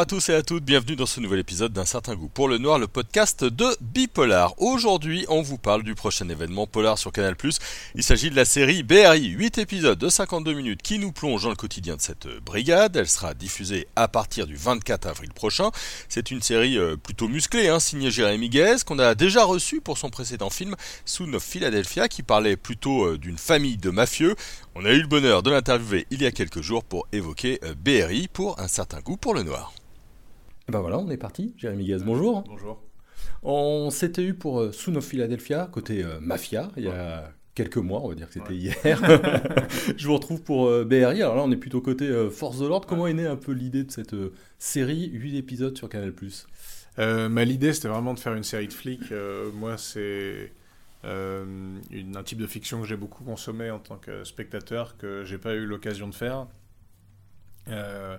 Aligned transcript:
Bonjour 0.00 0.16
à 0.16 0.18
tous 0.18 0.28
et 0.30 0.34
à 0.34 0.42
toutes, 0.42 0.64
bienvenue 0.64 0.96
dans 0.96 1.04
ce 1.04 1.20
nouvel 1.20 1.40
épisode 1.40 1.74
d'un 1.74 1.84
certain 1.84 2.14
goût 2.14 2.30
pour 2.32 2.48
le 2.48 2.56
noir, 2.56 2.78
le 2.78 2.86
podcast 2.86 3.44
de 3.44 3.66
Bipolar. 3.82 4.54
Aujourd'hui, 4.56 5.26
on 5.28 5.42
vous 5.42 5.58
parle 5.58 5.82
du 5.82 5.94
prochain 5.94 6.26
événement 6.26 6.66
Polar 6.66 6.96
sur 6.96 7.12
Canal+. 7.12 7.36
Il 7.94 8.02
s'agit 8.02 8.30
de 8.30 8.34
la 8.34 8.46
série 8.46 8.82
BRI, 8.82 9.26
8 9.26 9.58
épisodes 9.58 9.98
de 9.98 10.08
52 10.08 10.54
minutes 10.54 10.80
qui 10.80 10.98
nous 10.98 11.12
plonge 11.12 11.42
dans 11.42 11.50
le 11.50 11.54
quotidien 11.54 11.96
de 11.96 12.00
cette 12.00 12.26
brigade. 12.46 12.96
Elle 12.96 13.10
sera 13.10 13.34
diffusée 13.34 13.88
à 13.94 14.08
partir 14.08 14.46
du 14.46 14.56
24 14.56 15.04
avril 15.06 15.34
prochain. 15.34 15.70
C'est 16.08 16.30
une 16.30 16.40
série 16.40 16.78
euh, 16.78 16.96
plutôt 16.96 17.28
musclée, 17.28 17.68
hein, 17.68 17.78
signée 17.78 18.10
Jérémy 18.10 18.48
Guez, 18.48 18.76
qu'on 18.86 18.98
a 18.98 19.14
déjà 19.14 19.44
reçu 19.44 19.82
pour 19.82 19.98
son 19.98 20.08
précédent 20.08 20.48
film 20.48 20.76
Soon 21.04 21.34
of 21.34 21.44
Philadelphia, 21.44 22.08
qui 22.08 22.22
parlait 22.22 22.56
plutôt 22.56 23.04
euh, 23.04 23.18
d'une 23.18 23.36
famille 23.36 23.76
de 23.76 23.90
mafieux. 23.90 24.34
On 24.74 24.86
a 24.86 24.92
eu 24.92 25.02
le 25.02 25.08
bonheur 25.08 25.42
de 25.42 25.50
l'interviewer 25.50 26.06
il 26.10 26.22
y 26.22 26.26
a 26.26 26.30
quelques 26.30 26.62
jours 26.62 26.84
pour 26.84 27.06
évoquer 27.12 27.60
euh, 27.64 27.74
BRI 27.74 28.28
pour 28.28 28.58
un 28.58 28.68
certain 28.68 29.00
goût 29.00 29.18
pour 29.18 29.34
le 29.34 29.42
noir. 29.42 29.74
Ben 30.70 30.80
voilà, 30.80 30.98
on 30.98 31.10
est 31.10 31.16
parti. 31.16 31.54
Jérémy 31.56 31.84
Gaz, 31.86 32.04
bonjour. 32.04 32.44
Bonjour. 32.44 32.80
On 33.42 33.90
s'était 33.90 34.22
eu 34.22 34.34
pour 34.34 34.60
euh, 34.60 34.72
Soon 34.72 34.94
of 34.96 35.04
Philadelphia, 35.04 35.68
côté 35.72 36.04
euh, 36.04 36.20
Mafia, 36.20 36.70
il 36.76 36.84
y 36.84 36.88
a 36.88 37.32
quelques 37.54 37.76
mois, 37.78 38.00
on 38.02 38.08
va 38.08 38.14
dire 38.14 38.28
que 38.28 38.34
c'était 38.34 38.54
hier. 38.54 38.76
Je 39.96 40.06
vous 40.06 40.14
retrouve 40.14 40.42
pour 40.42 40.66
euh, 40.68 40.84
BRI. 40.84 41.22
Alors 41.22 41.36
là, 41.36 41.42
on 41.42 41.50
est 41.50 41.56
plutôt 41.56 41.80
côté 41.80 42.06
euh, 42.06 42.30
Force 42.30 42.58
de 42.60 42.66
l'ordre. 42.66 42.86
Comment 42.86 43.06
est 43.08 43.14
née 43.14 43.26
un 43.26 43.36
peu 43.36 43.52
l'idée 43.52 43.82
de 43.82 43.90
cette 43.90 44.14
série, 44.58 45.10
8 45.12 45.36
épisodes 45.38 45.76
sur 45.76 45.88
Canal 45.88 46.12
ma 46.98 47.44
l'idée, 47.44 47.72
c'était 47.72 47.88
vraiment 47.88 48.14
de 48.14 48.20
faire 48.20 48.34
une 48.34 48.44
série 48.44 48.68
de 48.68 48.72
flics. 48.74 49.10
Moi, 49.54 49.76
c'est 49.78 50.52
une- 51.04 52.16
un 52.16 52.22
type 52.22 52.38
de 52.38 52.46
fiction 52.46 52.80
que 52.82 52.86
j'ai 52.86 52.96
beaucoup 52.96 53.24
consommé 53.24 53.70
en 53.70 53.78
tant 53.78 53.96
que 53.96 54.22
spectateur, 54.24 54.96
que 54.98 55.24
j'ai 55.24 55.38
pas 55.38 55.54
eu 55.54 55.64
l'occasion 55.64 56.08
de 56.08 56.14
faire. 56.14 56.46
Euh, 57.68 58.18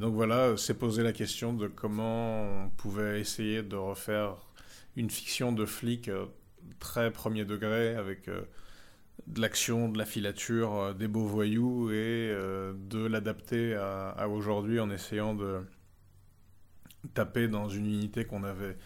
et 0.00 0.02
donc 0.02 0.14
voilà, 0.14 0.56
c'est 0.56 0.78
posé 0.78 1.02
la 1.02 1.12
question 1.12 1.52
de 1.52 1.68
comment 1.68 2.64
on 2.64 2.70
pouvait 2.70 3.20
essayer 3.20 3.62
de 3.62 3.76
refaire 3.76 4.38
une 4.96 5.10
fiction 5.10 5.52
de 5.52 5.66
flics 5.66 6.08
euh, 6.08 6.24
très 6.78 7.10
premier 7.12 7.44
degré, 7.44 7.94
avec 7.96 8.26
euh, 8.28 8.40
de 9.26 9.42
l'action, 9.42 9.90
de 9.90 9.98
la 9.98 10.06
filature, 10.06 10.74
euh, 10.74 10.92
des 10.94 11.06
beaux 11.06 11.26
voyous, 11.26 11.90
et 11.90 12.30
euh, 12.32 12.72
de 12.74 13.04
l'adapter 13.04 13.74
à, 13.74 14.08
à 14.08 14.28
aujourd'hui 14.28 14.80
en 14.80 14.90
essayant 14.90 15.34
de 15.34 15.60
taper 17.12 17.46
dans 17.46 17.68
une 17.68 17.84
unité 17.84 18.24
qu'on 18.24 18.42
avait 18.42 18.78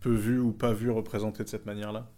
peu 0.00 0.14
vue 0.14 0.40
ou 0.40 0.52
pas 0.52 0.72
vue 0.72 0.90
représentée 0.90 1.44
de 1.44 1.50
cette 1.50 1.66
manière-là. 1.66 2.10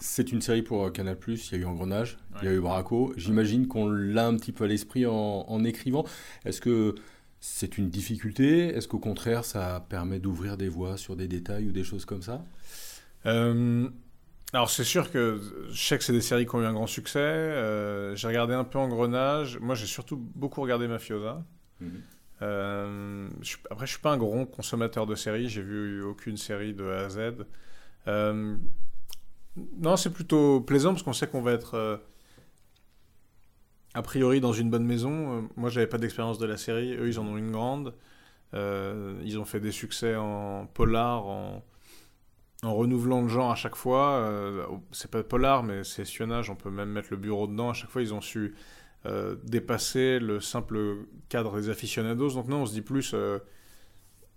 C'est 0.00 0.32
une 0.32 0.40
série 0.40 0.62
pour 0.62 0.86
euh, 0.86 0.90
Canal+, 0.90 1.16
il 1.28 1.36
y 1.36 1.54
a 1.54 1.58
eu 1.58 1.64
Engrenage, 1.66 2.16
il 2.40 2.46
y 2.46 2.48
a 2.48 2.54
eu 2.54 2.60
Braco. 2.60 3.12
J'imagine 3.16 3.68
qu'on 3.68 3.88
l'a 3.90 4.26
un 4.26 4.36
petit 4.36 4.50
peu 4.50 4.64
à 4.64 4.66
l'esprit 4.66 5.06
en, 5.06 5.12
en 5.14 5.64
écrivant. 5.64 6.06
Est-ce 6.44 6.60
que 6.60 6.94
c'est 7.38 7.78
une 7.78 7.90
difficulté? 7.90 8.68
Est-ce 8.68 8.88
qu'au 8.88 8.98
contraire, 8.98 9.44
ça 9.44 9.86
permet 9.88 10.18
d'ouvrir 10.18 10.56
des 10.56 10.68
voies 10.68 10.96
sur 10.96 11.16
des 11.16 11.28
détails 11.28 11.68
ou 11.68 11.72
des 11.72 11.84
choses 11.84 12.04
comme 12.06 12.22
ça? 12.22 12.42
Euh, 13.26 13.88
alors 14.52 14.70
c'est 14.70 14.84
sûr 14.84 15.10
que 15.10 15.40
je 15.70 15.80
sais 15.80 15.96
que 15.98 16.04
c'est 16.04 16.12
des 16.12 16.20
séries 16.20 16.46
qui 16.46 16.54
ont 16.54 16.62
eu 16.62 16.66
un 16.66 16.72
grand 16.72 16.86
succès. 16.86 17.18
Euh, 17.18 18.16
j'ai 18.16 18.26
regardé 18.26 18.54
un 18.54 18.64
peu 18.64 18.78
Engrenage. 18.78 19.58
Moi 19.58 19.74
j'ai 19.74 19.86
surtout 19.86 20.16
beaucoup 20.16 20.60
regardé 20.60 20.88
Mafiosa. 20.88 21.44
Euh, 22.42 23.28
je 23.42 23.56
après 23.70 23.86
je 23.86 23.92
suis 23.92 24.00
pas 24.00 24.12
un 24.12 24.18
grand 24.18 24.46
consommateur 24.46 25.06
de 25.06 25.14
séries. 25.14 25.48
J'ai 25.48 25.62
vu 25.62 26.02
aucune 26.02 26.36
série 26.36 26.74
de 26.74 26.84
A 26.84 27.04
à 27.04 27.08
Z. 27.10 27.18
Euh, 28.08 28.56
non 29.56 29.96
c'est 29.96 30.10
plutôt 30.10 30.60
plaisant 30.60 30.90
parce 30.90 31.02
qu'on 31.02 31.12
sait 31.12 31.26
qu'on 31.26 31.42
va 31.42 31.52
être 31.52 31.74
euh, 31.74 31.96
a 33.94 34.02
priori 34.02 34.40
dans 34.40 34.52
une 34.52 34.70
bonne 34.70 34.84
maison. 34.84 35.38
Euh, 35.38 35.42
moi 35.56 35.70
j'avais 35.70 35.86
pas 35.86 35.98
d'expérience 35.98 36.38
de 36.38 36.46
la 36.46 36.56
série. 36.56 36.94
Eux 36.94 37.08
ils 37.08 37.18
en 37.18 37.26
ont 37.26 37.36
une 37.36 37.50
grande. 37.50 37.94
Euh, 38.54 39.20
ils 39.24 39.38
ont 39.38 39.44
fait 39.44 39.60
des 39.60 39.72
succès 39.72 40.16
en 40.16 40.66
polar, 40.66 41.26
en 41.26 41.64
en 42.62 42.74
renouvelant 42.74 43.22
le 43.22 43.28
genre 43.28 43.50
à 43.50 43.54
chaque 43.54 43.76
fois. 43.76 44.10
euh, 44.18 44.66
c'est 44.92 45.10
pas 45.10 45.22
polar, 45.22 45.62
mais 45.62 45.84
c'est 45.84 46.02
espionnage. 46.02 46.50
On 46.50 46.56
peut 46.56 46.70
même 46.70 46.90
mettre 46.90 47.08
le 47.10 47.16
bureau 47.16 47.46
dedans. 47.46 47.70
À 47.70 47.72
chaque 47.74 47.90
fois, 47.90 48.02
ils 48.02 48.14
ont 48.14 48.20
su 48.20 48.54
dépasser 49.44 50.18
le 50.18 50.40
simple 50.40 51.06
cadre 51.30 51.58
des 51.58 51.70
aficionados. 51.70 52.34
Donc, 52.34 52.48
non, 52.48 52.62
on 52.62 52.66
se 52.66 52.74
dit 52.74 52.82
plus. 52.82 53.14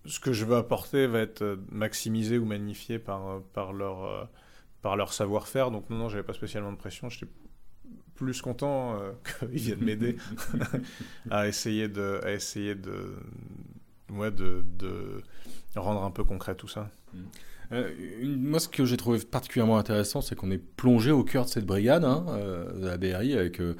ce 0.05 0.19
que 0.21 0.31
je 0.31 0.45
veux 0.45 0.55
apporter 0.55 1.05
va 1.07 1.19
être 1.19 1.59
maximisé 1.69 2.37
ou 2.37 2.45
magnifié 2.45 2.97
par, 2.97 3.41
par 3.53 3.73
leur, 3.73 4.29
par 4.83 4.95
leur 4.95 5.11
savoir-faire. 5.13 5.71
Donc, 5.71 5.89
non, 5.89 5.97
non, 5.97 6.09
j'avais 6.09 6.21
pas 6.23 6.33
spécialement 6.33 6.71
de 6.71 6.77
pression. 6.77 7.09
J'étais 7.09 7.25
plus 8.13 8.39
content 8.43 8.99
euh, 8.99 9.11
qu'ils 9.49 9.59
viennent 9.59 9.83
m'aider 9.83 10.17
à 11.31 11.47
essayer 11.47 11.87
de, 11.87 12.19
à 12.23 12.31
essayer 12.33 12.75
de, 12.75 13.15
ouais, 14.11 14.29
de, 14.29 14.63
de 14.77 15.23
rendre 15.75 16.03
un 16.03 16.11
peu 16.11 16.23
concret 16.23 16.53
tout 16.53 16.67
ça. 16.67 16.91
Euh, 17.71 17.89
une- 18.21 18.43
moi, 18.47 18.59
ce 18.59 18.67
que 18.67 18.85
j'ai 18.85 18.97
trouvé 18.97 19.17
particulièrement 19.19 19.77
intéressant, 19.79 20.21
c'est 20.21 20.35
qu'on 20.35 20.51
est 20.51 20.59
plongé 20.59 21.09
au 21.11 21.23
cœur 21.23 21.45
de 21.45 21.49
cette 21.49 21.65
brigade, 21.65 22.03
hein, 22.03 22.25
euh, 22.29 22.71
de 22.79 22.85
la 22.85 22.97
BRI, 22.97 23.33
avec 23.33 23.59
euh, 23.61 23.75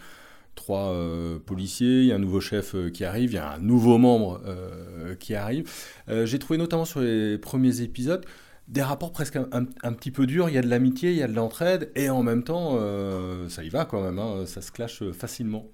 trois 0.55 0.93
euh, 0.93 1.37
policiers, 1.39 1.99
il 2.01 2.05
y 2.05 2.11
a 2.11 2.15
un 2.15 2.19
nouveau 2.19 2.39
chef 2.39 2.75
euh, 2.75 2.89
qui 2.89 3.03
arrive, 3.05 3.31
il 3.31 3.35
y 3.35 3.39
a 3.39 3.51
un 3.53 3.59
nouveau 3.59 3.97
membre 3.97 4.41
euh, 4.45 5.15
qui 5.15 5.35
arrive. 5.35 5.69
Euh, 6.09 6.25
j'ai 6.25 6.39
trouvé 6.39 6.57
notamment 6.57 6.85
sur 6.85 7.01
les 7.01 7.37
premiers 7.37 7.81
épisodes 7.81 8.25
des 8.67 8.81
rapports 8.81 9.11
presque 9.11 9.35
un, 9.35 9.93
petit 9.93 10.11
peu 10.11 10.25
durs. 10.25 10.49
Il 10.49 10.55
y 10.55 10.57
a 10.57 10.61
de 10.61 10.69
l'amitié, 10.69 11.11
il 11.11 11.17
y 11.17 11.23
a 11.23 11.27
de 11.27 11.33
l'entraide, 11.33 11.91
et 11.95 12.09
en 12.09 12.23
même 12.23 12.43
temps, 12.43 12.77
euh, 12.79 13.49
ça 13.49 13.63
y 13.63 13.69
va 13.69 13.85
quand 13.85 14.01
même, 14.01 14.19
hein, 14.19 14.45
ça 14.45 14.61
se 14.61 14.71
clash 14.71 15.01
euh, 15.01 15.11
facilement. 15.11 15.67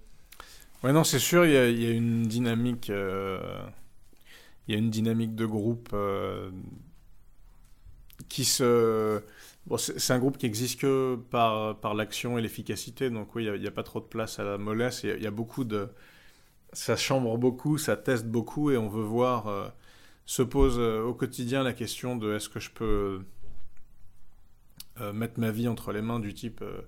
Ouais, 0.84 0.94
non, 0.94 1.04
c'est 1.04 1.20
sûr, 1.20 1.46
il 1.46 1.52
y 1.52 1.58
a, 1.58 1.92
une 1.92 2.24
dynamique, 2.24 2.90
euh, 2.90 3.40
il 4.68 4.74
y 4.74 4.76
a 4.76 4.80
une 4.80 4.90
dynamique 4.90 5.36
de 5.36 5.46
groupe 5.46 5.96
qui 8.30 8.46
se, 8.46 9.22
c'est 9.78 10.14
un 10.14 10.20
groupe 10.20 10.38
qui 10.38 10.46
existe 10.46 10.80
que 10.82 11.18
par 11.32 11.80
par 11.80 11.94
l'action 11.94 12.38
et 12.38 12.42
l'efficacité, 12.42 13.10
donc 13.10 13.36
oui, 13.36 13.44
il 13.44 13.48
y 13.48 13.50
a- 13.50 13.56
il 13.56 13.62
n'y 13.62 13.68
a, 13.68 13.72
pas 13.72 13.84
trop 13.84 14.00
de 14.00 14.06
place 14.06 14.40
à 14.40 14.44
la 14.44 14.58
mollesse. 14.58 15.04
Il 15.04 15.10
y 15.10 15.12
a, 15.14 15.16
il 15.18 15.24
y 15.24 15.28
a 15.28 15.32
beaucoup 15.32 15.64
de, 15.64 15.90
ça 16.74 16.96
chambre 16.98 17.38
beaucoup, 17.38 17.78
ça 17.78 17.98
teste 17.98 18.26
beaucoup, 18.28 18.72
et 18.72 18.78
on 18.78 18.90
veut 18.90 19.04
voir. 19.04 19.74
Se 20.30 20.44
pose 20.44 20.78
euh, 20.78 21.02
au 21.02 21.16
quotidien 21.16 21.64
la 21.64 21.74
question 21.74 22.16
de 22.16 22.36
est-ce 22.36 22.50
que 22.50 22.60
je 22.60 22.70
peux 22.70 23.22
euh, 25.02 25.12
mettre 25.12 25.40
ma 25.40 25.50
vie 25.50 25.68
entre 25.68 25.92
les 25.92 26.04
mains 26.04 26.20
du 26.20 26.36
type 26.36 26.62
euh, 26.62 26.82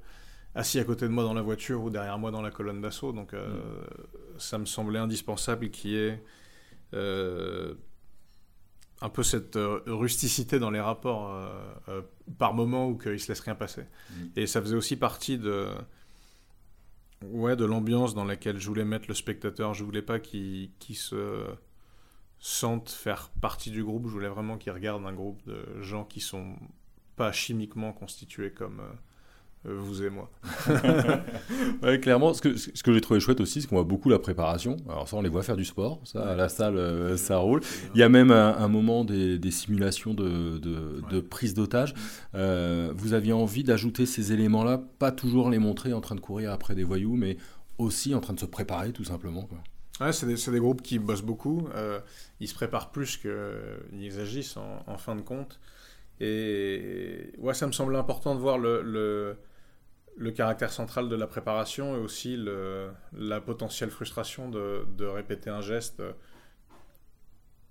assis 0.53 0.78
à 0.78 0.84
côté 0.84 1.07
de 1.07 1.12
moi 1.12 1.24
dans 1.24 1.34
la 1.34 1.41
voiture 1.41 1.81
ou 1.81 1.90
derrière 1.90 2.19
moi 2.19 2.30
dans 2.30 2.44
la 2.44 2.51
colonne 2.51 2.81
d'assaut. 2.81 3.13
Donc 3.13 3.34
euh, 3.34 3.84
ça 4.38 4.59
me 4.59 4.66
semblait 4.66 5.00
indispensable 5.00 5.72
qu'il 5.72 5.90
y 5.90 5.96
ait 5.97 6.24
euh, 6.94 7.74
un 9.01 9.09
peu 9.09 9.24
cette 9.24 9.57
rusticité 9.88 10.59
dans 10.59 10.69
les 10.69 10.80
rapports 10.80 11.34
euh, 11.90 12.03
par 12.38 12.53
moment 12.53 12.90
où 12.90 12.96
qu'il 12.96 13.19
se 13.19 13.28
laisse 13.28 13.40
rien 13.40 13.56
passer. 13.56 13.85
Mm. 14.12 14.24
Et 14.35 14.46
ça 14.46 14.62
faisait 14.62 14.75
aussi 14.75 14.97
partie 14.97 15.40
de 15.40 15.68
ouais 17.24 17.56
de 17.56 17.66
l'ambiance 17.66 18.13
dans 18.13 18.25
laquelle 18.25 18.59
je 18.59 18.68
voulais 18.68 18.85
mettre 18.85 19.06
le 19.07 19.16
spectateur. 19.16 19.74
Je 19.74 19.84
voulais 19.84 20.03
pas 20.03 20.19
qu'il 20.19 20.69
qu'il 20.78 20.96
se 20.96 21.47
sente 22.41 22.90
faire 22.90 23.29
partie 23.40 23.72
du 23.72 23.84
groupe. 23.84 24.07
Je 24.07 24.12
voulais 24.12 24.28
vraiment 24.28 24.57
qu'il 24.57 24.74
regarde 24.74 25.06
un 25.06 25.13
groupe 25.13 25.41
de 25.46 25.81
gens 25.81 26.03
qui 26.03 26.19
sont 26.19 26.57
pas 27.16 27.31
chimiquement 27.31 27.94
constitués 27.94 28.52
comme 28.52 28.81
euh, 28.81 28.94
euh, 29.68 29.78
vous 29.78 30.03
et 30.03 30.09
moi. 30.09 30.29
Ouais, 31.84 32.00
clairement, 32.00 32.34
ce 32.34 32.41
que, 32.41 32.56
ce 32.57 32.84
que 32.84 32.94
j'ai 32.94 33.01
trouvé 33.01 33.19
chouette 33.19 33.41
aussi, 33.41 33.62
c'est 33.62 33.68
qu'on 33.68 33.75
voit 33.75 33.84
beaucoup 33.84 34.09
la 34.09 34.19
préparation. 34.19 34.78
Alors 34.90 35.07
ça, 35.07 35.18
on 35.18 35.22
les 35.22 35.30
voit 35.30 35.44
faire 35.44 35.57
du 35.57 35.66
sport, 35.66 36.00
ça, 36.03 36.31
à 36.31 36.35
la 36.35 36.50
salle, 36.50 36.78
euh, 36.78 37.18
ça 37.18 37.38
roule. 37.38 37.62
Il 37.94 38.00
y 38.00 38.03
a 38.03 38.09
même 38.09 38.31
un, 38.31 38.56
un 38.57 38.68
moment 38.68 39.03
des, 39.03 39.38
des 39.40 39.51
simulations 39.51 40.13
de, 40.13 40.57
de, 40.60 41.19
prise 41.19 41.54
d'otage. 41.54 41.94
Euh, 42.36 42.92
vous 42.95 43.13
aviez 43.13 43.33
envie 43.33 43.63
d'ajouter 43.63 44.06
ces 44.06 44.33
éléments-là, 44.33 44.81
pas 45.00 45.12
toujours 45.12 45.50
les 45.50 45.60
montrer 45.60 45.94
en 45.94 46.01
train 46.01 46.15
de 46.15 46.21
courir 46.21 46.51
après 46.51 46.75
des 46.75 46.83
voyous, 46.83 47.15
mais 47.15 47.38
aussi 47.77 48.13
en 48.15 48.19
train 48.19 48.33
de 48.33 48.39
se 48.39 48.45
préparer 48.45 48.92
tout 48.92 49.04
simplement. 49.04 49.44
Quoi. 49.44 49.60
Ouais, 49.99 50.13
c'est 50.13 50.25
des, 50.51 50.59
groupes 50.59 50.81
qui 50.81 50.97
bossent 50.99 51.21
beaucoup. 51.21 51.67
euh, 51.75 51.99
ils 52.39 52.47
se 52.47 52.55
préparent 52.55 52.91
plus 52.91 53.17
qu'ils 53.17 54.19
agissent 54.19 54.57
en, 54.57 54.83
en 54.88 54.97
fin 54.97 55.15
de 55.15 55.21
compte. 55.21 55.59
Et 56.19 57.33
ouais, 57.39 57.53
ça 57.53 57.67
me 57.67 57.71
semble 57.71 57.95
important 57.95 58.35
de 58.35 58.39
voir 58.39 58.57
le, 58.57 58.81
le, 58.81 59.38
le 60.17 60.31
caractère 60.31 60.71
central 60.71 61.09
de 61.09 61.15
la 61.15 61.27
préparation 61.27 61.95
et 61.95 61.99
aussi 61.99 62.38
le, 62.38 62.91
la 63.13 63.41
potentielle 63.41 63.91
frustration 63.91 64.49
de, 64.49 64.85
de 64.97 65.05
répéter 65.05 65.49
un 65.49 65.61
geste. 65.61 65.99
euh, 66.01 66.13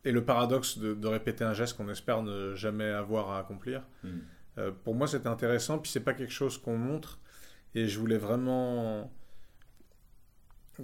Et 0.05 0.13
le 0.13 0.25
paradoxe 0.25 0.79
de, 0.79 0.95
de 0.95 1.07
répéter 1.09 1.45
un 1.45 1.53
geste 1.53 1.77
qu'on 1.77 1.89
espère 1.91 2.23
ne 2.23 2.55
jamais 2.55 2.89
avoir 2.89 3.31
à 3.31 3.39
accomplir. 3.39 3.83
Euh, 4.59 4.71
pour 4.85 4.95
moi, 4.95 5.07
c'était 5.07 5.29
intéressant, 5.29 5.79
puis 5.79 5.91
c'est 5.91 6.01
pas 6.05 6.15
quelque 6.15 6.33
chose 6.33 6.59
qu'on 6.59 6.77
montre, 6.79 7.21
et 7.75 7.87
je 7.89 7.99
voulais 8.01 8.19
vraiment 8.19 9.13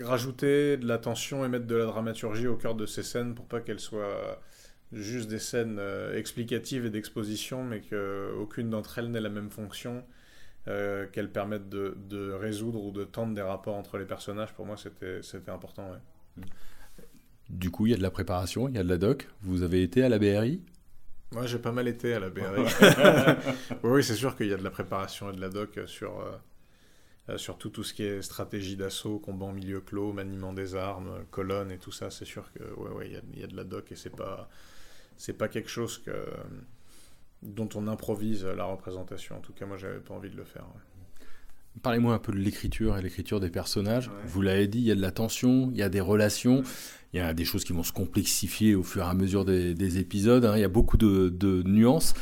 rajouter 0.02 0.76
de 0.76 0.86
la 0.86 0.98
tension 0.98 1.44
et 1.44 1.48
mettre 1.48 1.66
de 1.66 1.76
la 1.76 1.86
dramaturgie 1.86 2.46
au 2.46 2.56
cœur 2.56 2.74
de 2.74 2.86
ces 2.86 3.02
scènes 3.02 3.34
pour 3.34 3.46
pas 3.46 3.60
qu'elles 3.60 3.80
soient 3.80 4.40
juste 4.92 5.28
des 5.28 5.38
scènes 5.38 5.78
euh, 5.78 6.16
explicatives 6.16 6.86
et 6.86 6.90
d'exposition, 6.90 7.64
mais 7.64 7.80
qu'aucune 7.80 8.70
d'entre 8.70 8.98
elles 8.98 9.10
n'ait 9.10 9.20
la 9.20 9.28
même 9.28 9.50
fonction, 9.50 10.04
euh, 10.68 11.06
qu'elles 11.12 11.30
permettent 11.30 11.68
de, 11.68 11.96
de 12.08 12.32
résoudre 12.32 12.82
ou 12.82 12.92
de 12.92 13.04
tendre 13.04 13.34
des 13.34 13.42
rapports 13.42 13.74
entre 13.74 13.98
les 13.98 14.04
personnages. 14.04 14.52
Pour 14.54 14.66
moi, 14.66 14.76
c'était 14.76 15.50
important. 15.50 15.90
ouais. 15.90 16.44
Du 17.48 17.70
coup, 17.70 17.86
il 17.86 17.90
y 17.90 17.94
a 17.94 17.96
de 17.96 18.02
la 18.02 18.10
préparation, 18.10 18.68
il 18.68 18.74
y 18.74 18.78
a 18.78 18.82
de 18.82 18.88
la 18.88 18.98
doc. 18.98 19.28
Vous 19.42 19.62
avez 19.62 19.82
été 19.82 20.02
à 20.02 20.08
la 20.08 20.18
BRI 20.18 20.60
Moi, 21.32 21.46
j'ai 21.46 21.58
pas 21.58 21.70
mal 21.72 21.86
été 21.86 22.14
à 22.14 22.18
la 22.18 22.30
BRI. 22.30 22.64
oui, 23.84 24.02
c'est 24.02 24.16
sûr 24.16 24.36
qu'il 24.36 24.48
y 24.48 24.52
a 24.52 24.56
de 24.56 24.64
la 24.64 24.70
préparation 24.70 25.30
et 25.30 25.36
de 25.36 25.40
la 25.40 25.48
doc 25.48 25.78
sur, 25.86 26.20
euh, 26.20 26.24
euh, 26.24 26.36
surtout 27.36 27.70
tout 27.70 27.82
ce 27.82 27.92
qui 27.92 28.04
est 28.04 28.22
stratégie 28.22 28.76
d'assaut, 28.76 29.18
combat 29.18 29.46
en 29.46 29.52
milieu 29.52 29.80
clos, 29.80 30.12
maniement 30.12 30.52
des 30.52 30.74
armes, 30.76 31.24
colonnes 31.30 31.72
et 31.72 31.78
tout 31.78 31.92
ça. 31.92 32.10
C'est 32.10 32.24
sûr 32.24 32.52
que 32.52 32.62
ouais, 32.80 32.90
ouais, 32.90 33.06
il 33.08 33.12
y, 33.12 33.16
a, 33.16 33.20
il 33.34 33.40
y 33.40 33.44
a 33.44 33.48
de 33.48 33.56
la 33.56 33.64
doc 33.64 33.90
et 33.92 33.96
c'est 33.96 34.14
pas 34.14 34.48
c'est 35.16 35.32
pas 35.32 35.48
quelque 35.48 35.70
chose 35.70 35.98
que 35.98 36.12
dont 37.42 37.68
on 37.74 37.86
improvise 37.88 38.44
la 38.44 38.64
représentation. 38.64 39.36
En 39.36 39.40
tout 39.40 39.52
cas, 39.52 39.66
moi, 39.66 39.76
j'avais 39.76 39.98
pas 40.00 40.14
envie 40.14 40.30
de 40.30 40.36
le 40.36 40.44
faire. 40.44 40.62
ouais. 40.74 40.80
Parlez-moi 41.82 42.14
un 42.14 42.18
peu 42.18 42.32
de 42.32 42.38
l'écriture 42.38 42.96
et 42.96 43.02
l'écriture 43.02 43.38
des 43.38 43.50
personnages. 43.50 44.10
Vous 44.26 44.40
l'avez 44.40 44.66
dit, 44.66 44.78
il 44.78 44.84
y 44.84 44.90
a 44.90 44.94
de 44.94 45.02
la 45.02 45.10
tension, 45.10 45.68
il 45.72 45.76
y 45.76 45.82
a 45.82 45.90
des 45.90 46.00
relations, 46.00 46.62
il 47.12 47.18
y 47.18 47.20
a 47.20 47.34
des 47.34 47.44
choses 47.44 47.64
qui 47.64 47.74
vont 47.74 47.82
se 47.82 47.92
complexifier 47.92 48.74
au 48.74 48.82
fur 48.82 49.02
et 49.02 49.06
à 49.06 49.12
mesure 49.14 49.44
des, 49.44 49.74
des 49.74 49.98
épisodes. 49.98 50.44
hein. 50.46 50.56
Il 50.56 50.60
y 50.60 50.64
a 50.64 50.68
beaucoup 50.68 50.96
de, 50.96 51.28
de 51.28 51.62
nuances. 51.64 52.14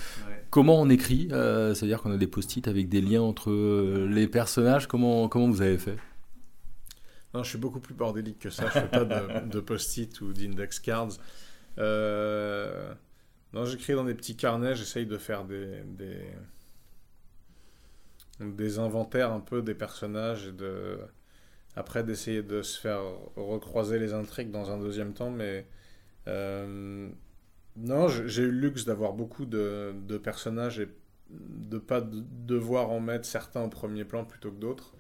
Comment 0.55 0.81
on 0.81 0.89
écrit 0.89 1.27
Euh, 1.33 1.75
C'est-à-dire 1.75 2.01
qu'on 2.01 2.13
a 2.13 2.17
des 2.17 2.29
post-it 2.29 2.69
avec 2.69 2.89
des 2.89 3.01
liens 3.01 3.23
entre 3.23 3.51
euh, 3.51 4.07
les 4.09 4.29
personnages. 4.29 4.87
Comment, 4.87 5.29
comment 5.29 5.49
vous 5.49 5.63
avez 5.63 5.79
fait? 5.79 5.97
Non, 7.35 7.43
je 7.43 7.49
suis 7.49 7.59
beaucoup 7.59 7.81
plus 7.81 7.95
bordélique 7.95 8.39
que 8.39 8.51
ça. 8.51 8.67
Je 8.67 8.79
fais 8.79 8.87
pas 8.87 9.05
de, 9.05 9.59
post-it 9.59 10.21
ou 10.21 10.33
d'index 10.33 10.79
cards. 10.79 11.15
Euh, 11.79 12.95
Non, 13.53 13.65
j'écris 13.65 13.95
dans 13.95 14.05
des 14.05 14.15
petits 14.15 14.37
carnets. 14.37 14.77
J'essaye 14.77 15.07
de 15.07 15.19
faire 15.19 15.45
des, 15.45 15.83
des 18.39 18.79
inventaires 18.79 19.33
un 19.33 19.41
peu 19.41 19.61
des 19.61 19.75
personnages 19.75 20.47
de 20.53 21.01
après 21.75 22.05
d'essayer 22.05 22.45
de 22.45 22.63
se 22.63 22.79
faire 22.79 23.01
recroiser 23.35 23.99
les 23.99 24.15
intrigues 24.15 24.53
dans 24.53 24.71
un 24.71 24.79
deuxième 24.79 25.15
temps, 25.15 25.33
mais 25.33 25.67
non, 27.77 28.09
j'ai 28.09 28.43
eu 28.43 28.51
le 28.51 28.61
luxe 28.61 28.85
d'avoir 28.85 29.13
beaucoup 29.13 29.47
de, 29.47 29.95
personnages 30.23 30.79
et 30.81 30.89
de 31.31 31.79
pas 31.79 32.01
de- 32.01 32.23
devoir 32.47 32.91
en 32.91 33.01
mettre 33.01 33.27
certains 33.27 33.63
au 33.65 33.69
premier 33.69 34.05
plan 34.05 34.25
plutôt 34.25 34.51
que 34.51 34.57
d'autres. 34.61 34.95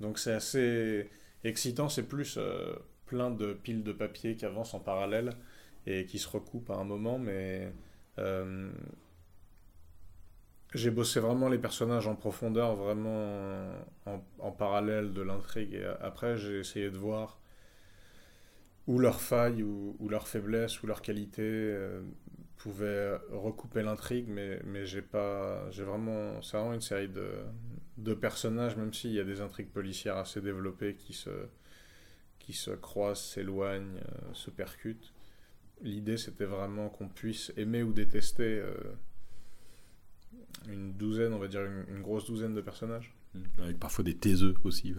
Donc 0.00 0.18
c'est 0.18 0.32
assez 0.34 1.10
excitant, 1.44 1.88
c'est 1.88 2.04
plus 2.08 2.36
euh, 2.38 2.74
plein 3.06 3.30
de 3.30 3.54
piles 3.54 3.84
de 3.84 3.92
papier 3.92 4.36
qui 4.36 4.46
avancent 4.46 4.74
en 4.74 4.80
parallèle 4.80 5.32
et 5.86 6.06
qui 6.06 6.18
se 6.18 6.28
recoupent 6.28 6.70
à 6.70 6.76
un 6.76 6.84
moment, 6.84 7.18
mais 7.18 7.72
euh, 8.18 8.70
j'ai 10.74 10.90
bossé 10.90 11.20
vraiment 11.20 11.48
les 11.48 11.58
personnages 11.58 12.06
en 12.08 12.16
profondeur, 12.16 12.74
vraiment 12.74 13.70
en, 14.06 14.20
en 14.40 14.50
parallèle 14.52 15.12
de 15.12 15.22
l'intrigue. 15.22 15.74
Et 15.74 15.84
après, 16.00 16.36
j'ai 16.36 16.58
essayé 16.60 16.90
de 16.90 16.98
voir 16.98 17.38
où 18.86 18.98
leurs 18.98 19.20
failles, 19.20 19.62
ou, 19.62 20.08
leurs 20.08 20.28
faiblesses, 20.28 20.82
ou 20.82 20.86
leurs 20.86 21.02
qualités 21.02 21.42
euh, 21.42 22.02
pouvaient 22.56 23.16
recouper 23.30 23.82
l'intrigue, 23.82 24.26
mais, 24.28 24.86
j'ai 24.86 25.02
pas. 25.02 25.64
Vraiment. 25.70 26.42
C'est 26.42 26.56
vraiment 26.56 26.74
une 26.74 26.80
série 26.80 27.08
de, 27.08 28.14
personnages, 28.14 28.76
même 28.76 28.92
s'il 28.92 29.12
y 29.12 29.20
a 29.20 29.24
des 29.24 29.40
intrigues 29.40 29.70
policières 29.70 30.16
assez 30.16 30.40
développées 30.40 30.94
qui 30.94 31.12
se, 31.12 31.30
qui 32.38 32.52
se 32.52 32.70
croisent, 32.70 33.22
s'éloignent, 33.22 33.96
euh, 33.98 34.34
se 34.34 34.50
percutent. 34.50 35.12
L'idée, 35.80 36.16
c'était 36.16 36.44
vraiment 36.44 36.88
qu'on 36.88 37.08
puisse 37.08 37.52
aimer 37.56 37.82
ou 37.82 37.92
détester. 37.92 38.58
euh, 38.58 38.74
une 40.68 40.94
douzaine, 40.94 41.34
on 41.34 41.38
va 41.38 41.48
dire 41.48 41.62
une, 41.62 42.00
grosse 42.00 42.24
douzaine 42.26 42.54
de 42.54 42.60
personnages. 42.60 43.14
Avec 43.58 43.78
parfois 43.78 44.04
des 44.04 44.16
taiseux 44.16 44.54
aussi, 44.64 44.94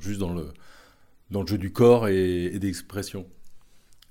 juste 0.00 0.20
dans 0.20 0.34
le, 0.34 0.52
dans 1.30 1.42
le 1.42 1.46
jeu 1.46 1.58
du 1.58 1.72
corps 1.72 2.08
et, 2.08 2.46
et 2.46 2.58
d'expression. 2.58 3.26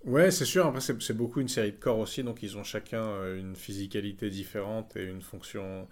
Ouais, 0.04 0.30
c'est 0.32 0.46
sûr. 0.46 0.68
Après, 0.68 0.82
c'est 0.82 1.14
beaucoup 1.18 1.42
une 1.42 1.48
série 1.48 1.72
de 1.72 1.78
corps 1.78 1.98
aussi, 2.00 2.24
donc 2.24 2.44
ils 2.44 2.58
ont 2.58 2.64
chacun 2.64 3.04
euh, 3.04 3.40
une 3.40 3.56
physicalité 3.56 4.30
différente 4.30 4.96
et 4.96 5.04
une 5.06 5.22
fonction 5.22 5.88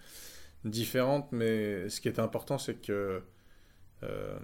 différente. 0.64 1.28
Mais 1.32 1.88
ce 1.88 2.00
qui 2.00 2.08
est 2.08 2.20
important, 2.20 2.58
c'est 2.58 2.76
que 2.80 3.22
euh, 4.04 4.38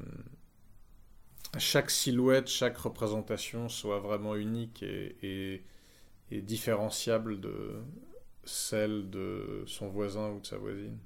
chaque 1.58 1.90
silhouette, 1.90 2.48
chaque 2.48 2.76
représentation 2.78 3.68
soit 3.68 4.00
vraiment 4.00 4.34
unique 4.34 4.82
et 4.82 5.62
différenciable 6.32 7.40
de 7.40 7.82
celle 8.44 9.10
de 9.10 9.64
son 9.66 9.88
voisin 9.88 10.30
ou 10.30 10.40
de 10.40 10.46
sa 10.46 10.58
voisine. 10.58 10.98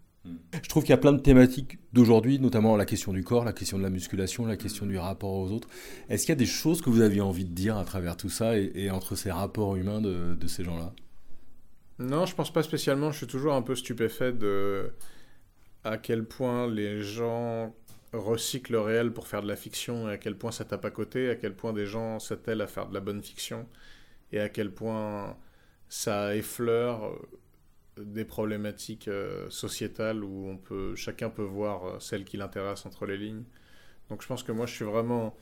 Je 0.53 0.69
trouve 0.69 0.82
qu'il 0.85 0.91
y 0.91 0.94
a 0.94 0.99
plein 0.99 1.12
de 1.12 1.21
thématiques 1.21 1.79
d'aujourd'hui, 1.93 2.38
notamment 2.38 2.76
la 2.76 2.87
question 2.87 3.12
du 3.12 3.23
corps, 3.23 3.44
la 3.44 3.53
question 3.53 3.76
de 3.76 3.82
la 3.82 3.91
musculation, 3.91 4.47
la 4.47 4.56
question 4.56 4.87
du 4.87 4.97
rapport 4.97 5.32
aux 5.32 5.50
autres. 5.50 5.69
Est-ce 6.09 6.23
qu'il 6.23 6.31
y 6.31 6.32
a 6.32 6.37
des 6.37 6.47
choses 6.47 6.81
que 6.81 6.88
vous 6.88 7.03
aviez 7.03 7.21
envie 7.21 7.44
de 7.44 7.53
dire 7.53 7.76
à 7.76 7.85
travers 7.85 8.17
tout 8.17 8.31
ça 8.31 8.59
et, 8.59 8.73
et 8.75 8.91
entre 8.91 9.17
ces 9.17 9.31
rapports 9.31 9.76
humains 9.76 10.00
de, 10.00 10.35
de 10.35 10.47
ces 10.47 10.65
gens-là? 10.65 10.93
Non, 11.99 12.26
je 12.26 12.35
pense 12.35 12.53
pas 12.53 12.62
spécialement. 12.62 13.12
Je 13.12 13.19
suis 13.19 13.26
toujours 13.26 13.55
un 13.55 13.62
peu 13.62 13.75
stupéfait 13.75 14.32
de 14.32 14.93
à 15.85 15.99
quel 15.99 16.25
point 16.25 16.67
les 16.69 17.03
gens 17.03 17.75
recyclent 18.12 18.73
le 18.73 18.81
réel 18.81 19.12
pour 19.12 19.27
faire 19.27 19.43
de 19.43 19.49
la 19.49 19.56
fiction 19.56 20.09
et 20.09 20.12
à 20.12 20.19
quel 20.19 20.37
point 20.37 20.50
ça 20.50 20.65
tape 20.65 20.85
à 20.85 20.91
côté, 20.91 21.29
à 21.31 21.37
quel 21.37 21.55
point 21.55 21.73
des 21.73 21.87
gens 21.87 22.19
s'attellent 22.19 22.62
à 22.62 22.67
faire 22.67 22.88
de 22.88 22.94
la 22.94 23.00
bonne 23.00 23.23
fiction 23.23 23.69
et 24.32 24.41
à 24.41 24.49
quel 24.49 24.73
point 24.73 25.37
ça 25.88 26.35
effleure 26.35 27.12
des 27.96 28.25
problématiques 28.25 29.08
euh, 29.08 29.49
sociétales 29.50 30.25
où 30.25 30.49
on 30.49 30.56
peut, 30.56 30.94
chacun 30.96 31.31
peut 31.31 31.43
voir 31.43 31.85
euh, 31.85 32.00
celle 32.00 32.25
qui 32.25 32.37
l'intéresse 32.37 32.87
entre 32.87 33.06
les 33.06 33.17
lignes. 33.17 33.44
Donc 34.11 34.23
je 34.23 34.26
pense 34.26 34.43
que 34.43 34.52
moi 34.52 34.67
je 34.67 34.75
suis 34.75 34.85
vraiment 34.85 35.37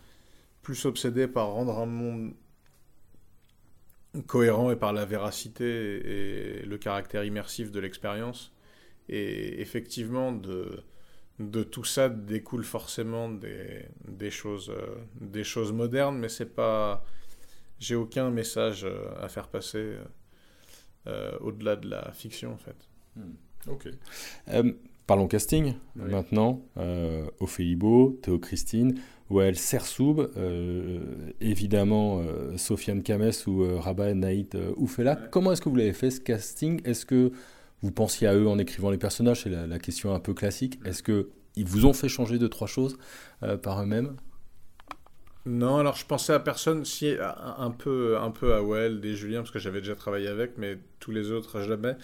plus 0.62 0.84
obsédé 0.84 1.26
par 1.26 1.48
rendre 1.48 1.78
un 1.78 1.86
monde 1.86 2.34
cohérent 4.26 4.70
et 4.70 4.76
par 4.76 4.92
la 4.92 5.04
véracité 5.04 5.64
et 5.64 6.62
le 6.62 6.78
caractère 6.78 7.24
immersif 7.24 7.72
de 7.72 7.80
l'expérience. 7.80 8.52
Et 9.08 9.60
effectivement, 9.60 10.32
de, 10.32 10.84
tout 11.64 11.84
ça 11.84 12.08
découle 12.08 12.64
forcément 12.64 13.30
des, 13.30 14.30
choses, 14.30 14.70
euh, 14.70 14.96
des 15.20 15.44
choses 15.44 15.72
modernes, 15.72 16.18
mais 16.18 16.28
c'est 16.28 16.54
pas. 16.54 17.04
J'ai 17.80 17.96
aucun 17.96 18.30
message 18.30 18.86
à 19.20 19.28
faire 19.28 19.48
passer 19.48 19.96
euh, 21.06 21.32
au-delà 21.40 21.76
de 21.76 21.88
la 21.88 22.12
fiction, 22.12 22.52
en 22.52 22.56
fait. 22.56 22.76
Ok. 23.68 23.88
Euh, 24.52 24.72
parlons 25.06 25.28
casting 25.28 25.74
Oui. 25.96 26.10
maintenant. 26.10 26.62
Euh, 26.78 27.26
Ophélie 27.40 27.76
Beau, 27.76 28.18
Théo 28.22 28.38
Christine, 28.38 28.94
Wael 29.30 29.56
Sersoub, 29.56 30.28
euh, 30.36 31.00
évidemment 31.40 32.20
euh, 32.20 32.56
Sofiane 32.56 33.02
Kames 33.02 33.32
ou 33.46 33.62
euh, 33.62 33.78
Rabat 33.78 34.14
Naït 34.14 34.54
euh, 34.54 34.72
Oufella. 34.76 35.14
Ouais. 35.14 35.28
Comment 35.30 35.52
est-ce 35.52 35.62
que 35.62 35.68
vous 35.68 35.76
l'avez 35.76 35.92
fait 35.92 36.10
ce 36.10 36.20
casting? 36.20 36.80
Est-ce 36.84 37.06
que 37.06 37.32
vous 37.82 37.92
pensiez 37.92 38.26
à 38.28 38.34
eux 38.34 38.46
en 38.48 38.58
écrivant 38.58 38.90
les 38.90 38.98
personnages? 38.98 39.42
C'est 39.42 39.50
la, 39.50 39.66
la 39.66 39.78
question 39.78 40.12
un 40.14 40.20
peu 40.20 40.34
classique. 40.34 40.78
Est-ce 40.84 41.02
que 41.02 41.30
ils 41.56 41.66
vous 41.66 41.84
ont 41.86 41.92
fait 41.92 42.08
changer 42.08 42.38
deux 42.38 42.48
trois 42.48 42.66
choses 42.68 42.96
euh, 43.42 43.56
par 43.56 43.82
eux-mêmes? 43.82 44.16
Non, 45.44 45.78
alors 45.78 45.96
je 45.96 46.06
pensais 46.06 46.32
à 46.32 46.38
personne, 46.38 46.84
si 46.84 47.16
un 47.20 47.70
peu, 47.72 48.16
un 48.16 48.30
peu 48.30 48.54
à 48.54 48.62
Weld 48.62 49.04
et 49.04 49.14
Julien, 49.16 49.40
parce 49.40 49.50
que 49.50 49.58
j'avais 49.58 49.80
déjà 49.80 49.96
travaillé 49.96 50.28
avec, 50.28 50.56
mais 50.56 50.78
tous 51.00 51.10
les 51.10 51.32
autres, 51.32 51.60
jamais. 51.62 51.96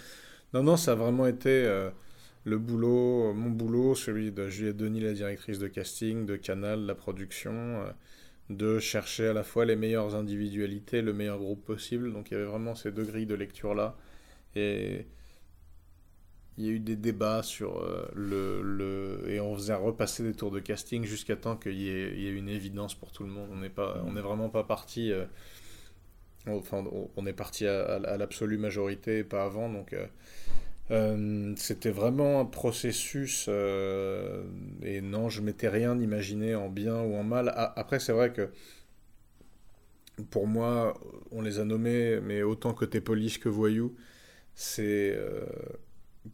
Non, 0.53 0.63
non, 0.63 0.75
ça 0.77 0.93
a 0.93 0.95
vraiment 0.95 1.25
été 1.27 1.49
euh, 1.49 1.89
le 2.45 2.57
boulot, 2.57 3.33
mon 3.33 3.49
boulot, 3.49 3.95
celui 3.95 4.31
de 4.31 4.49
Juliette 4.49 4.77
Denis, 4.77 5.01
la 5.01 5.13
directrice 5.13 5.59
de 5.59 5.67
casting, 5.67 6.25
de 6.25 6.35
Canal, 6.35 6.85
la 6.85 6.95
production, 6.95 7.53
euh, 7.53 7.91
de 8.49 8.79
chercher 8.79 9.27
à 9.29 9.33
la 9.33 9.43
fois 9.43 9.65
les 9.65 9.75
meilleures 9.77 10.15
individualités, 10.15 11.01
le 11.01 11.13
meilleur 11.13 11.37
groupe 11.39 11.63
possible. 11.65 12.13
Donc 12.13 12.31
il 12.31 12.33
y 12.33 12.37
avait 12.37 12.45
vraiment 12.45 12.75
ces 12.75 12.91
deux 12.91 13.05
grilles 13.05 13.25
de 13.27 13.35
lecture-là. 13.35 13.95
Et 14.55 15.07
il 16.59 16.65
y 16.65 16.69
a 16.69 16.73
eu 16.73 16.79
des 16.79 16.97
débats 16.97 17.43
sur 17.43 17.79
euh, 17.79 18.07
le, 18.15 18.61
le... 18.61 19.23
Et 19.31 19.39
on 19.41 19.55
faisait 19.55 19.75
repasser 19.75 20.23
des 20.23 20.33
tours 20.33 20.51
de 20.51 20.59
casting 20.61 21.05
jusqu'à 21.05 21.37
temps 21.37 21.57
qu'il 21.57 21.73
y, 21.81 21.89
ait 21.89 22.31
une 22.31 22.49
évidence 22.49 22.95
pour 22.95 23.11
tout 23.13 23.23
le 23.23 23.29
monde. 23.31 23.49
On 23.51 24.13
n'est 24.13 24.21
vraiment 24.21 24.49
pas 24.49 24.63
parti... 24.65 25.11
euh, 25.13 25.25
Enfin, 26.47 26.83
on- 27.17 27.25
est 27.27 27.33
parti 27.33 27.67
à, 27.67 27.99
l'absolue 28.17 28.57
majorité, 28.57 29.19
et 29.19 29.23
pas 29.23 29.43
avant. 29.43 29.69
Donc, 29.69 29.93
euh, 30.91 31.53
c'était 31.57 31.91
vraiment 31.91 32.39
un 32.39 32.45
processus. 32.45 33.47
et 33.49 35.01
non, 35.01 35.29
je 35.29 35.41
m'étais 35.41 35.69
rien 35.69 35.99
imaginé 35.99 36.55
en 36.55 36.69
bien 36.69 37.01
ou 37.01 37.15
en 37.15 37.23
mal. 37.23 37.49
A- 37.49 37.73
Après, 37.79 37.99
c'est 37.99 38.13
vrai 38.13 38.31
que 38.33 38.49
pour 40.31 40.47
moi, 40.47 40.99
on 41.31 41.41
les 41.41 41.59
a 41.59 41.65
nommés, 41.65 42.19
mais 42.21 42.41
autant 42.43 42.73
côté 42.73 42.99
police 43.01 43.37
que 43.37 43.49
voyou, 43.49 43.95
c'est 44.55 45.17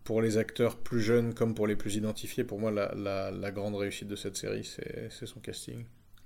pour 0.03 0.21
les 0.21 0.37
acteurs 0.37 0.77
plus 0.77 1.01
jeunes 1.01 1.33
comme 1.33 1.53
pour 1.55 1.67
les 1.67 1.75
plus 1.75 1.95
identifiés. 1.95 2.43
Pour 2.43 2.59
moi, 2.59 2.71
la, 2.71 2.93
la- 2.95 3.31
la 3.31 3.51
grande 3.51 3.75
réussite 3.75 4.07
de 4.07 4.15
cette 4.15 4.35
série, 4.35 4.63
c'est 4.63 5.25
son 5.25 5.39
casting 5.39 5.85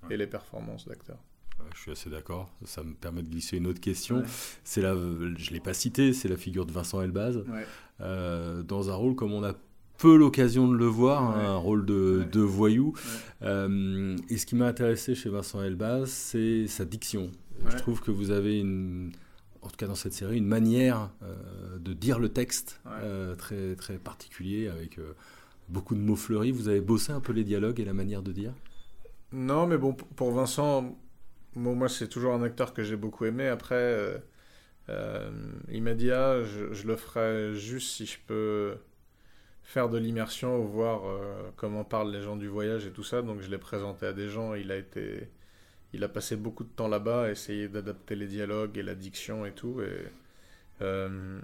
et 0.09 0.17
les 0.17 0.27
performances 0.27 0.87
d'acteurs. 0.87 1.19
Ouais, 1.59 1.65
Je 1.75 1.81
suis 1.81 1.91
assez 1.91 2.09
d'accord. 2.09 2.49
Ça 2.65 2.83
me 2.83 2.93
permet 2.93 3.21
de 3.21 3.29
glisser 3.29 3.57
une 3.57 3.67
autre 3.67 3.81
question. 3.81 4.17
Ouais. 4.19 4.25
C'est 4.63 4.81
la, 4.81 4.95
je 4.95 5.51
l'ai 5.51 5.59
pas 5.59 5.73
cité, 5.73 6.13
c'est 6.13 6.29
la 6.29 6.37
figure 6.37 6.65
de 6.65 6.71
Vincent 6.71 7.01
Elbaz. 7.01 7.43
euh, 8.01 8.63
dans 8.63 8.89
un 8.89 8.95
rôle 8.95 9.15
comme 9.15 9.33
on 9.33 9.43
a 9.43 9.53
peu 9.97 10.15
l'occasion 10.15 10.69
de 10.69 10.77
le 10.77 10.85
voir, 10.85 11.21
hein, 11.21 11.39
Ouais. 11.39 11.45
un 11.45 11.57
rôle 11.57 11.85
de, 11.85 12.19
Ouais. 12.21 12.25
de 12.31 12.39
voyou. 12.39 12.93
Euh, 13.41 14.15
et 14.29 14.37
ce 14.37 14.45
qui 14.45 14.55
m'a 14.55 14.67
intéressé 14.67 15.15
chez 15.15 15.29
Vincent 15.29 15.61
Elbaz, 15.61 16.09
c'est 16.09 16.67
sa 16.67 16.85
diction. 16.85 17.29
Je 17.69 17.75
trouve 17.75 17.99
que 18.01 18.09
vous 18.11 18.31
avez 18.31 18.59
une, 18.59 19.11
en 19.61 19.67
tout 19.67 19.75
cas 19.77 19.87
dans 19.87 19.95
cette 19.95 20.13
série, 20.13 20.37
une 20.37 20.45
manière 20.45 21.09
de 21.77 21.93
dire 21.93 22.19
le 22.19 22.29
texte 22.29 22.81
très 23.37 23.75
très 23.75 23.97
particulier 23.97 24.67
avec 24.67 24.99
beaucoup 25.67 25.95
de 25.95 25.99
mots 25.99 26.15
fleuris. 26.15 26.51
Vous 26.51 26.69
avez 26.69 26.81
bossé 26.81 27.11
un 27.11 27.19
peu 27.19 27.33
les 27.33 27.43
dialogues 27.43 27.79
et 27.79 27.85
la 27.85 27.93
manière 27.93 28.21
de 28.21 28.31
dire? 28.31 28.53
Non, 29.31 29.67
mais 29.67 29.77
bon, 29.77 29.93
pour 29.93 30.31
Vincent, 30.31 30.97
moi 31.55 31.89
c'est 31.89 32.07
toujours 32.07 32.33
un 32.33 32.41
acteur 32.41 32.73
que 32.73 32.83
j'ai 32.83 32.95
beaucoup 32.95 33.25
aimé. 33.25 33.47
Après, 33.47 34.21
il 35.69 35.83
m'a 35.83 35.93
dit 35.93 36.11
ah, 36.11 36.43
je, 36.43 36.73
je, 36.73 36.87
le 36.87 36.95
ferai 36.95 37.53
juste 37.53 37.97
si 37.97 38.05
je 38.05 38.17
peux 38.25 38.77
faire 39.69 39.87
de 39.87 39.99
l'immersion, 39.99 40.65
voir 40.65 41.05
euh, 41.05 41.51
comment 41.55 41.83
parlent 41.83 42.11
les 42.11 42.23
gens 42.23 42.35
du 42.35 42.47
voyage 42.47 42.87
et 42.87 42.91
tout 42.91 43.03
ça. 43.03 43.21
Donc 43.21 43.41
je 43.41 43.51
l'ai 43.51 43.59
présenté 43.59 44.07
à 44.07 44.13
des 44.13 44.27
gens. 44.27 44.55
Il 44.55 44.71
a 44.71 44.77
été, 44.77 45.29
il 45.93 46.03
a 46.03 46.09
passé 46.09 46.35
beaucoup 46.35 46.63
de 46.63 46.69
temps 46.69 46.87
là-bas, 46.87 47.25
à 47.25 47.31
essayer 47.31 47.67
d'adapter 47.67 48.15
les 48.15 48.27
dialogues 48.27 48.77
et 48.77 48.83
la 48.83 48.95
diction 48.95 49.45
et 49.45 49.53
tout. 49.53 49.81
Et 49.81 50.07
euh, 50.81 51.39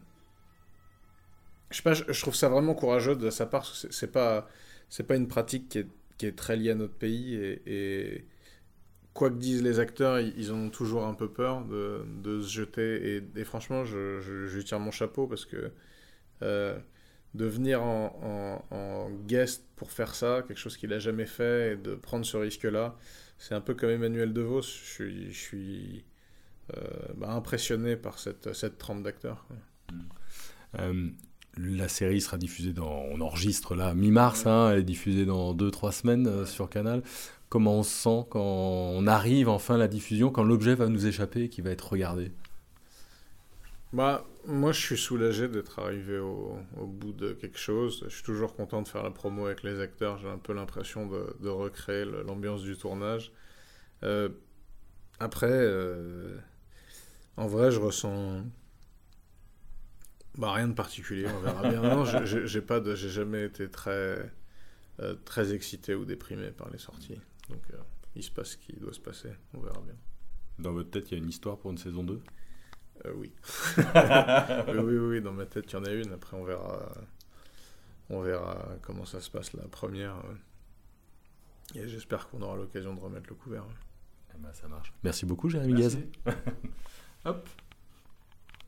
je 1.71 1.77
sais 1.77 1.83
pas, 1.83 1.93
je, 1.93 2.21
trouve 2.21 2.35
ça 2.35 2.49
vraiment 2.49 2.73
courageux 2.75 3.15
de 3.15 3.29
sa 3.29 3.45
part. 3.45 3.65
C'est 3.65 4.11
pas, 4.11 4.47
c'est 4.89 5.03
pas 5.03 5.15
une 5.15 5.27
pratique 5.27 5.69
qui 6.17 6.25
est, 6.25 6.35
très 6.35 6.55
liée 6.55 6.71
à 6.71 6.75
notre 6.75 6.93
pays 6.93 7.35
et, 7.35 8.25
quoi 9.13 9.29
que 9.29 9.35
disent 9.35 9.63
les 9.63 9.79
acteurs, 9.79 10.19
ils, 10.19 10.53
ont 10.53 10.69
toujours 10.69 11.05
un 11.05 11.13
peu 11.13 11.29
peur 11.29 11.65
de, 11.65 12.41
se 12.41 12.49
jeter. 12.49 13.23
Et, 13.35 13.43
franchement, 13.43 13.85
je, 13.85 14.19
je, 14.21 14.55
lui 14.55 14.63
tire 14.63 14.79
mon 14.79 14.91
chapeau 14.91 15.27
parce 15.27 15.45
que 15.45 15.71
euh, 16.41 16.77
de 17.35 17.45
venir 17.45 17.83
en, 17.83 19.09
guest 19.27 19.65
pour 19.75 19.91
faire 19.91 20.15
ça, 20.15 20.43
quelque 20.47 20.57
chose 20.57 20.77
qu'il 20.77 20.89
n'a 20.89 20.99
jamais 20.99 21.25
fait, 21.25 21.73
et 21.73 21.75
de 21.75 21.95
prendre 21.95 22.25
ce 22.25 22.37
risque-là. 22.37 22.95
C'est 23.37 23.53
un 23.53 23.61
peu 23.61 23.73
comme 23.73 23.89
Emmanuel 23.89 24.33
DeVos. 24.33 24.61
Je 24.61 25.29
suis, 25.31 26.05
euh, 26.75 26.81
bah, 27.15 27.31
impressionné 27.31 27.95
par 27.97 28.19
cette, 28.19 28.53
cette 28.53 28.77
trempe 28.77 29.03
d'acteurs. 29.03 29.45
Euh, 30.79 31.09
la 31.57 31.87
série 31.87 32.21
sera 32.21 32.37
diffusée 32.37 32.73
dans. 32.73 33.03
On 33.11 33.21
enregistre 33.21 33.75
là 33.75 33.93
mi-mars, 33.93 34.45
hein, 34.45 34.71
elle 34.71 34.79
est 34.79 34.83
diffusée 34.83 35.25
dans 35.25 35.53
2-3 35.53 35.91
semaines 35.91 36.27
euh, 36.27 36.45
sur 36.45 36.69
Canal. 36.69 37.03
Comment 37.49 37.79
on 37.79 37.83
se 37.83 37.91
sent 37.91 38.25
quand 38.29 38.41
on 38.41 39.07
arrive 39.07 39.49
enfin 39.49 39.75
à 39.75 39.77
la 39.77 39.87
diffusion, 39.87 40.31
quand 40.31 40.43
l'objet 40.43 40.75
va 40.75 40.87
nous 40.87 41.05
échapper 41.05 41.43
et 41.43 41.49
qui 41.49 41.61
va 41.61 41.69
être 41.69 41.89
regardé? 41.91 42.31
Bah, 43.95 44.27
moi, 44.45 44.73
je 44.73 44.81
suis 44.81 44.97
soulagé 44.97 45.47
d'être 45.47 45.79
arrivé 45.79 46.17
au, 46.17 46.59
bout 46.85 47.13
de 47.13 47.31
quelque 47.31 47.57
chose. 47.57 48.03
Je 48.09 48.13
suis 48.13 48.23
toujours 48.23 48.53
content 48.53 48.81
de 48.81 48.89
faire 48.89 49.03
la 49.03 49.09
promo 49.09 49.45
avec 49.45 49.63
les 49.63 49.79
acteurs. 49.79 50.17
J'ai 50.17 50.27
un 50.27 50.37
peu 50.37 50.51
l'impression 50.51 51.07
de, 51.07 51.47
recréer 51.47 52.03
l'ambiance 52.03 52.61
du 52.61 52.75
tournage. 52.75 53.31
Euh, 54.03 54.27
après, 55.19 55.47
euh, 55.49 56.37
en 57.37 57.47
vrai, 57.47 57.71
je 57.71 57.79
ressens 57.79 58.43
bah, 60.37 60.51
rien 60.51 60.67
de 60.67 60.73
particulier. 60.73 61.27
On 61.33 61.39
verra 61.39 61.69
bien. 61.69 61.81
non, 61.81 62.03
j'ai 62.25 62.61
pas 62.61 62.83
j'ai 62.95 63.09
jamais 63.09 63.45
été 63.45 63.71
très 63.71 64.29
euh, 64.99 65.15
très 65.23 65.53
excité 65.53 65.95
ou 65.95 66.03
déprimé 66.03 66.51
par 66.51 66.69
les 66.69 66.79
sorties. 66.79 67.21
Donc, 67.49 67.61
il 68.13 68.23
se 68.23 68.31
passe 68.31 68.49
ce 68.49 68.57
qui 68.57 68.73
doit 68.73 68.93
se 68.93 68.99
passer. 68.99 69.29
On 69.53 69.61
verra 69.61 69.79
bien. 69.79 69.95
Dans 70.59 70.73
votre 70.73 70.91
tête, 70.91 71.11
il 71.11 71.17
y 71.17 71.21
a 71.21 71.23
une 71.23 71.29
histoire 71.29 71.57
pour 71.57 71.71
une 71.71 71.77
saison 71.77 72.03
2 72.03 72.21
euh, 73.05 73.13
oui. 73.15 73.31
oui. 73.77 74.77
oui. 74.77 74.97
Oui, 74.97 75.21
dans 75.21 75.33
ma 75.33 75.45
tête, 75.45 75.71
il 75.71 75.73
y 75.73 75.75
en 75.77 75.85
a 75.85 75.91
une. 75.91 76.13
Après, 76.13 76.37
on 76.37 76.43
verra, 76.43 76.91
on 78.09 78.21
verra 78.21 78.69
comment 78.81 79.05
ça 79.05 79.19
se 79.19 79.29
passe 79.29 79.53
la 79.53 79.67
première. 79.67 80.15
Et 81.73 81.87
j'espère 81.87 82.29
qu'on 82.29 82.41
aura 82.41 82.55
l'occasion 82.55 82.93
de 82.93 82.99
remettre 82.99 83.27
le 83.29 83.35
couvert. 83.35 83.65
Eh 84.33 84.37
ben, 84.37 84.53
ça 84.53 84.67
marche. 84.67 84.93
Merci 85.03 85.25
beaucoup, 85.25 85.49
Jérémy 85.49 85.81
Gaz. 85.81 85.97
Hop. 87.25 87.49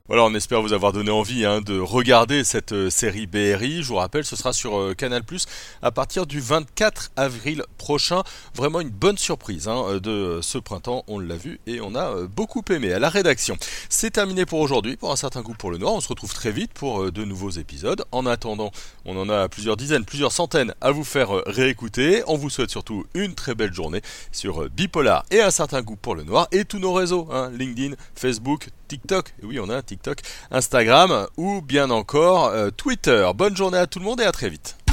Voilà, 0.09 0.23
on 0.23 0.33
espère 0.33 0.61
vous 0.61 0.71
avoir 0.71 0.93
donné 0.93 1.11
envie 1.11 1.45
hein, 1.45 1.59
de 1.59 1.77
regarder 1.77 2.45
cette 2.45 2.71
euh, 2.71 2.89
série 2.89 3.27
BRI. 3.27 3.83
Je 3.83 3.89
vous 3.89 3.97
rappelle, 3.97 4.23
ce 4.23 4.37
sera 4.37 4.53
sur 4.53 4.79
euh, 4.79 4.93
Canal 4.93 5.21
Plus 5.21 5.47
à 5.81 5.91
partir 5.91 6.25
du 6.25 6.39
24 6.39 7.11
avril 7.17 7.63
prochain. 7.77 8.23
Vraiment 8.55 8.79
une 8.79 8.89
bonne 8.89 9.17
surprise 9.17 9.67
hein, 9.67 9.83
euh, 9.89 9.99
de 9.99 10.39
ce 10.41 10.59
printemps, 10.59 11.03
on 11.09 11.19
l'a 11.19 11.35
vu 11.35 11.59
et 11.67 11.81
on 11.81 11.93
a 11.93 12.21
beaucoup 12.25 12.63
aimé 12.69 12.93
à 12.93 12.99
la 12.99 13.09
rédaction. 13.09 13.57
C'est 13.89 14.11
terminé 14.11 14.45
pour 14.45 14.61
aujourd'hui, 14.61 14.95
pour 14.95 15.11
un 15.11 15.17
certain 15.17 15.41
goût 15.41 15.55
pour 15.55 15.71
le 15.71 15.77
noir. 15.77 15.93
On 15.93 15.99
se 15.99 16.07
retrouve 16.07 16.33
très 16.33 16.53
vite 16.53 16.71
pour 16.71 17.11
de 17.11 17.25
nouveaux 17.25 17.49
épisodes. 17.49 18.05
En 18.13 18.25
attendant, 18.25 18.71
on 19.03 19.17
en 19.17 19.27
a 19.27 19.49
plusieurs 19.49 19.75
dizaines, 19.75 20.05
plusieurs 20.05 20.31
centaines 20.31 20.73
à 20.79 20.91
vous 20.91 21.03
faire 21.03 21.31
réécouter. 21.47 22.23
On 22.27 22.37
vous 22.37 22.49
souhaite 22.49 22.69
surtout 22.69 23.05
une 23.13 23.35
très 23.35 23.55
belle 23.55 23.73
journée 23.73 24.01
sur 24.31 24.69
Bipolar 24.69 25.25
et 25.31 25.41
un 25.41 25.51
certain 25.51 25.81
goût 25.81 25.97
pour 25.97 26.15
le 26.15 26.23
noir 26.23 26.47
et 26.53 26.63
tous 26.63 26.79
nos 26.79 26.93
réseaux, 26.93 27.27
hein, 27.29 27.51
LinkedIn, 27.53 27.95
Facebook, 28.15 28.69
TikTok, 28.87 29.33
oui 29.43 29.59
on 29.59 29.69
a 29.69 29.75
un 29.75 29.81
TikTok, 29.81 30.19
Instagram 30.51 31.27
ou 31.37 31.61
bien 31.61 31.89
encore 31.89 32.47
euh, 32.47 32.69
Twitter. 32.69 33.29
Bonne 33.35 33.55
journée 33.55 33.77
à 33.77 33.87
tout 33.87 33.99
le 33.99 34.05
monde 34.05 34.21
et 34.21 34.25
à 34.25 34.31
très 34.31 34.49
vite. 34.49 34.86